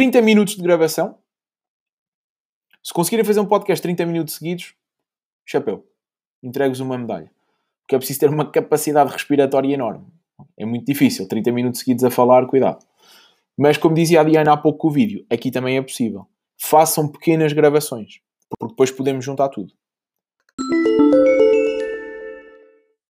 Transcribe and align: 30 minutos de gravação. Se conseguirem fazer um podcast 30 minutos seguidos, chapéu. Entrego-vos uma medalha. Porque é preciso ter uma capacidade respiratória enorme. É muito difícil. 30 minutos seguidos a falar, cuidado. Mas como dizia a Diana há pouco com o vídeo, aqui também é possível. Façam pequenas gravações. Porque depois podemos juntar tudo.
30 0.00 0.22
minutos 0.22 0.56
de 0.56 0.62
gravação. 0.62 1.18
Se 2.82 2.90
conseguirem 2.90 3.22
fazer 3.22 3.38
um 3.38 3.44
podcast 3.44 3.82
30 3.82 4.06
minutos 4.06 4.32
seguidos, 4.32 4.74
chapéu. 5.44 5.86
Entrego-vos 6.42 6.80
uma 6.80 6.96
medalha. 6.96 7.30
Porque 7.82 7.96
é 7.96 7.98
preciso 7.98 8.20
ter 8.20 8.30
uma 8.30 8.50
capacidade 8.50 9.12
respiratória 9.12 9.74
enorme. 9.74 10.06
É 10.56 10.64
muito 10.64 10.86
difícil. 10.86 11.28
30 11.28 11.52
minutos 11.52 11.80
seguidos 11.80 12.02
a 12.02 12.10
falar, 12.10 12.46
cuidado. 12.46 12.82
Mas 13.58 13.76
como 13.76 13.94
dizia 13.94 14.22
a 14.22 14.24
Diana 14.24 14.54
há 14.54 14.56
pouco 14.56 14.78
com 14.78 14.88
o 14.88 14.90
vídeo, 14.90 15.26
aqui 15.28 15.50
também 15.50 15.76
é 15.76 15.82
possível. 15.82 16.26
Façam 16.58 17.06
pequenas 17.06 17.52
gravações. 17.52 18.20
Porque 18.48 18.72
depois 18.72 18.90
podemos 18.90 19.22
juntar 19.22 19.50
tudo. 19.50 19.74